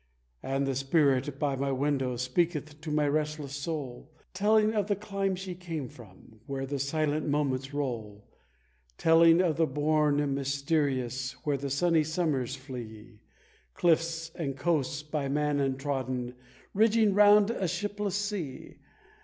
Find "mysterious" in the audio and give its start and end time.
10.33-11.33